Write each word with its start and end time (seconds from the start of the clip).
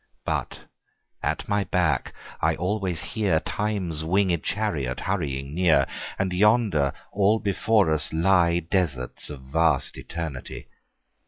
But 0.25 0.61
at 1.21 1.47
my 1.47 1.63
back 1.65 2.15
I 2.41 2.55
alwaies 2.55 3.03
hearTimes 3.13 4.01
winged 4.01 4.41
Charriot 4.43 5.01
hurrying 5.01 5.53
near:And 5.53 6.33
yonder 6.33 6.91
all 7.11 7.37
before 7.37 7.91
us 7.93 8.09
lyeDesarts 8.09 9.29
of 9.29 9.41
vast 9.41 9.99
Eternity. 9.99 10.69